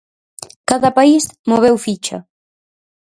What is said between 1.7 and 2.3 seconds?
ficha.